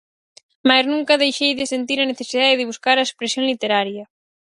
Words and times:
Mais 0.67 0.85
nunca 0.91 1.21
deixei 1.23 1.51
de 1.59 1.65
sentir 1.73 1.97
a 2.01 2.09
necesidade 2.11 2.59
de 2.59 2.69
buscar 2.71 2.97
a 2.97 3.07
expresión 3.07 3.43
literaria. 3.51 4.05